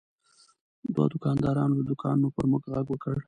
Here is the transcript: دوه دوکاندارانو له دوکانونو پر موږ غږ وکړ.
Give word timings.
دوه 0.93 1.05
دوکاندارانو 1.13 1.77
له 1.79 1.83
دوکانونو 1.89 2.33
پر 2.35 2.45
موږ 2.51 2.63
غږ 2.73 2.85
وکړ. 2.91 3.15